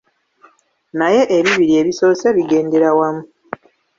[0.99, 3.23] Naye ebibiri ebisoose bigendera wamu.